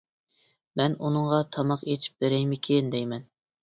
مەن 0.81 0.95
ئۇنىڭغا 1.03 1.43
تاماق 1.59 1.87
ئېتىپ 1.87 2.27
بېرەيمىكىن 2.27 2.95
دەيمەن. 2.99 3.35